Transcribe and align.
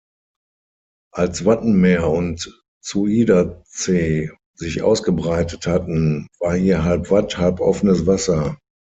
Als 1.13 1.45
Wattenmeer 1.45 2.07
und 2.09 2.59
Zuiderzee 2.83 4.31
sich 4.55 4.81
ausgebreitet 4.81 5.67
hatten, 5.67 6.25
war 6.39 6.55
hier 6.55 6.83
halb 6.83 7.11
Watt, 7.11 7.37
halb 7.37 7.59
offenes 7.59 8.07
Wasser. 8.07 8.57